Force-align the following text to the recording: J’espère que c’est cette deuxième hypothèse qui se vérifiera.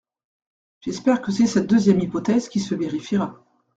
J’espère 0.79 1.21
que 1.21 1.31
c’est 1.31 1.45
cette 1.45 1.69
deuxième 1.69 1.99
hypothèse 1.99 2.49
qui 2.49 2.59
se 2.59 2.73
vérifiera. 2.73 3.39